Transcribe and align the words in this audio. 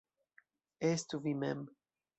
Estu 0.91 1.23
vi 1.29 1.37
mem. 1.45 1.65